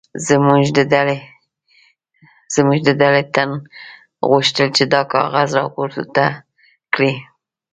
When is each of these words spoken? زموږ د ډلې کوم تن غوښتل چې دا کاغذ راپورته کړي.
زموږ 2.57 2.75
د 2.87 2.89
ډلې 3.01 3.21
کوم 3.33 3.33
تن 3.35 3.51
غوښتل 4.29 4.67
چې 4.77 4.83
دا 4.93 5.01
کاغذ 5.13 5.49
راپورته 5.59 6.23
کړي. 6.93 7.13